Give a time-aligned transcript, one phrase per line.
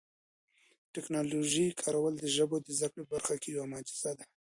[0.83, 4.25] د ټکنالوژۍ کارول د ژبو د زده کړې په برخه کي یو معجزه ده.